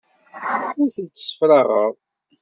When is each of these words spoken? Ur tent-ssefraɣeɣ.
Ur 0.81 0.89
tent-ssefraɣeɣ. 0.95 1.91